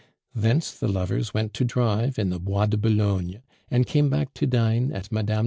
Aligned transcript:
Thence 0.33 0.71
the 0.73 0.87
lovers 0.87 1.31
went 1.31 1.53
to 1.53 1.63
drive 1.63 2.17
in 2.17 2.31
the 2.31 2.39
Bois 2.39 2.65
de 2.65 2.75
Boulogne, 2.75 3.43
and 3.69 3.85
came 3.85 4.09
back 4.09 4.33
to 4.33 4.47
dine 4.47 4.91
at 4.91 5.11
Mme. 5.11 5.31